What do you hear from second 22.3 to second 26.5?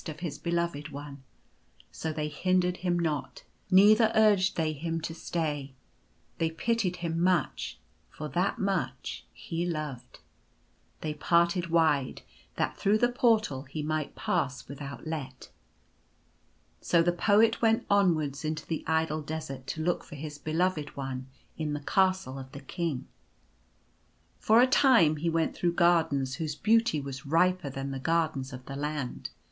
of the King. For a time he went through gardens